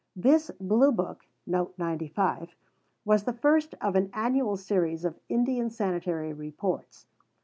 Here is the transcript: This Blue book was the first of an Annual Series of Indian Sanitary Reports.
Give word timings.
This 0.15 0.49
Blue 0.59 0.91
book 0.91 1.27
was 3.05 3.23
the 3.23 3.37
first 3.39 3.75
of 3.79 3.95
an 3.95 4.09
Annual 4.13 4.57
Series 4.57 5.05
of 5.05 5.19
Indian 5.29 5.69
Sanitary 5.69 6.33
Reports. 6.33 7.05